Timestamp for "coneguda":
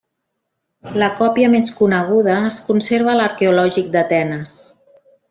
1.81-2.37